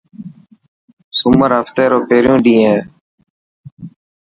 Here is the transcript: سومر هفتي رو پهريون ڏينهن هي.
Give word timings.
سومر 1.19 1.51
هفتي 1.59 1.83
رو 1.91 1.99
پهريون 2.07 2.39
ڏينهن 2.45 2.67
هي. 2.71 2.77